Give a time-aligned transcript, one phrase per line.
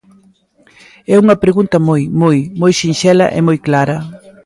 [1.13, 3.97] É unha pregunta moi, moi, moi sinxela e moi clara.